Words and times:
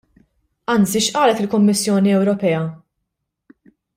Anzi 0.73 1.01
x'qalet 1.05 1.41
il-Kummissjoni 1.41 2.11
Ewropea? 2.17 2.61